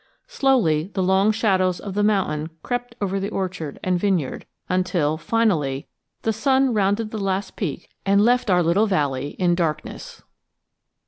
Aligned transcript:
Slowly 0.25 0.89
the 0.95 1.03
long 1.03 1.31
shadows 1.31 1.79
of 1.79 1.93
the 1.93 2.01
mountain 2.01 2.49
crept 2.63 2.95
over 2.99 3.17
orchard 3.27 3.79
and 3.83 3.99
vineyard 3.99 4.47
until, 4.67 5.15
finally, 5.15 5.87
the 6.23 6.33
sun 6.33 6.73
rounded 6.73 7.11
the 7.11 7.19
last 7.19 7.55
peak 7.55 7.87
and 8.03 8.19
left 8.25 8.49
our 8.49 8.63
little 8.63 8.87
valley 8.87 9.35
in 9.37 9.53
darkness. 9.53 10.23